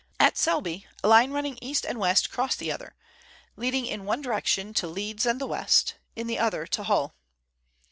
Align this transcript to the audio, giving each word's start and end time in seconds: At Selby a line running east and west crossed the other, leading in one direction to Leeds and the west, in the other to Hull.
At 0.19 0.35
Selby 0.35 0.87
a 1.03 1.07
line 1.07 1.29
running 1.29 1.59
east 1.61 1.85
and 1.85 1.99
west 1.99 2.31
crossed 2.31 2.57
the 2.57 2.71
other, 2.71 2.95
leading 3.55 3.85
in 3.85 4.03
one 4.03 4.19
direction 4.23 4.73
to 4.73 4.87
Leeds 4.87 5.27
and 5.27 5.39
the 5.39 5.45
west, 5.45 5.93
in 6.15 6.25
the 6.25 6.39
other 6.39 6.65
to 6.65 6.81
Hull. 6.85 7.13